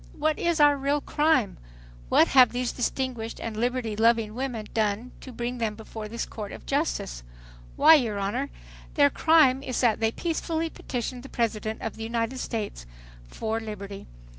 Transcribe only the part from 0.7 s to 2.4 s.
real crime? What